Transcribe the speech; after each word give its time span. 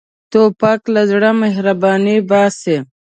توپک 0.31 0.81
له 0.93 1.01
زړه 1.11 1.29
مهرباني 1.41 2.17
باسي. 2.29 2.77